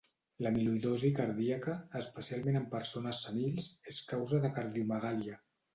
[0.45, 5.43] L'amiloïdosi cardíaca, especialment en persones senils, és causa de cardiomegàlia.